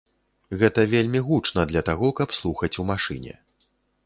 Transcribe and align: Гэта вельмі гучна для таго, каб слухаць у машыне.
Гэта 0.61 0.85
вельмі 0.93 1.21
гучна 1.27 1.67
для 1.73 1.83
таго, 1.91 2.09
каб 2.21 2.35
слухаць 2.39 2.73
у 2.83 2.89
машыне. 2.91 3.39